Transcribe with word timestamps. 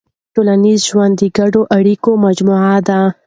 ټولنیز 0.33 0.79
ژوند 0.89 1.13
د 1.19 1.23
ګډو 1.37 1.61
اړیکو 1.77 2.11
مجموعه 2.25 2.77
ده. 2.87 3.01